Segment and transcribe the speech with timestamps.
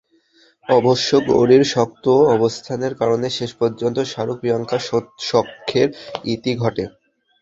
[0.67, 2.05] অবশ্য গৌরীর শক্ত
[2.35, 4.77] অবস্থানের কারণে শেষ পর্যন্ত শাহরুখ-প্রিয়াঙ্কা
[5.29, 5.89] সখ্যের
[6.25, 6.83] ইতি ঘটে।